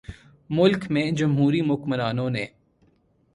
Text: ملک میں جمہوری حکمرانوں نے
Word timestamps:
ملک 0.49 0.85
میں 0.91 1.11
جمہوری 1.11 1.61
حکمرانوں 1.61 2.29
نے 2.29 2.45